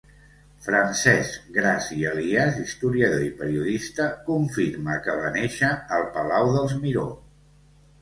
Francesc 0.67 1.51
Gras 1.57 1.89
i 1.97 2.07
Elies, 2.13 2.57
historiador 2.65 3.27
i 3.27 3.31
periodista, 3.43 4.09
confirma 4.33 4.99
que 5.07 5.19
va 5.23 5.33
néixer 5.39 5.73
al 6.01 6.13
Palau 6.21 6.55
dels 6.61 6.79
Miró. 6.85 7.09